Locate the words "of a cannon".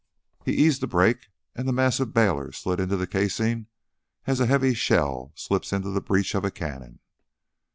6.33-7.01